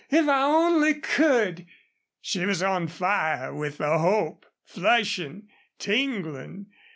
If 0.09 0.27
I 0.27 0.41
ONLY 0.41 0.95
COULD!" 0.95 1.67
She 2.21 2.47
was 2.47 2.63
on 2.63 2.87
fire 2.87 3.53
with 3.53 3.77
the 3.77 3.99
hope, 3.99 4.47
flushing, 4.65 5.47
tingling. 5.77 6.71